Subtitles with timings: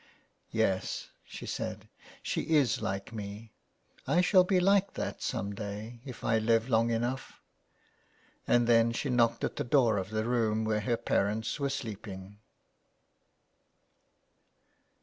[0.49, 3.53] "Yes,'' she said, *' she is like me,
[4.07, 7.39] I shall be like that some day if I live long enough."
[8.47, 12.39] And then she knocked at the door of the room where her parents were sleeping.